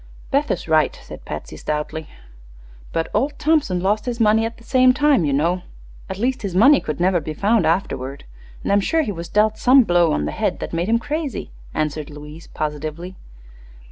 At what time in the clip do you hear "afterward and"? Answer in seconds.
7.67-8.71